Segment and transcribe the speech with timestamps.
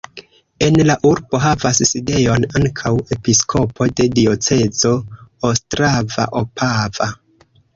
[0.67, 4.97] En la urbo havas sidejon ankaŭ episkopo de diocezo
[5.51, 7.13] ostrava-opava.